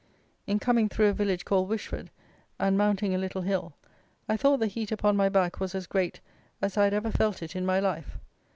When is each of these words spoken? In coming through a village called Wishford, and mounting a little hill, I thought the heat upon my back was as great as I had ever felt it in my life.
In 0.47 0.57
coming 0.57 0.89
through 0.89 1.09
a 1.09 1.13
village 1.13 1.45
called 1.45 1.69
Wishford, 1.69 2.07
and 2.57 2.75
mounting 2.75 3.13
a 3.13 3.19
little 3.19 3.43
hill, 3.43 3.75
I 4.27 4.35
thought 4.35 4.57
the 4.57 4.65
heat 4.65 4.91
upon 4.91 5.15
my 5.15 5.29
back 5.29 5.59
was 5.59 5.75
as 5.75 5.85
great 5.85 6.21
as 6.59 6.75
I 6.75 6.85
had 6.85 6.93
ever 6.95 7.11
felt 7.11 7.43
it 7.43 7.55
in 7.55 7.67
my 7.67 7.79
life. 7.79 8.17